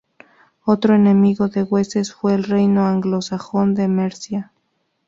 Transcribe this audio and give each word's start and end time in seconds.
Otro 0.65 0.95
enemigo 0.95 1.47
de 1.47 1.61
Wessex 1.61 2.11
fue 2.11 2.33
el 2.33 2.43
reino 2.45 2.87
anglosajón 2.87 3.75
de 3.75 3.87
Mercia. 3.87 4.51